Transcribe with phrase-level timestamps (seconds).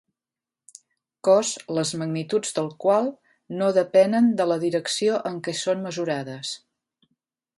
[1.27, 3.11] Cos les magnituds del qual
[3.61, 6.57] no depenen de la direcció en què són mesurades.